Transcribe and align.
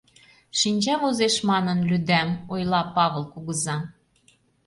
Шинча 0.59 0.95
возеш 1.01 1.35
манын 1.49 1.79
лӱдам,— 1.89 2.29
ойла 2.53 2.81
Павыл 2.95 3.23
кугыза. 3.33 3.77